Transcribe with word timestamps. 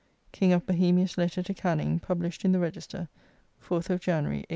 _King 0.33 0.51
of 0.51 0.65
Bohemia's 0.65 1.15
Letter 1.15 1.43
to 1.43 1.53
Canning, 1.53 1.99
published 1.99 2.43
in 2.43 2.53
the 2.53 2.59
Register, 2.59 3.07
4th 3.63 3.91
of 3.91 3.99
January, 4.01 4.37
1823. 4.47 4.47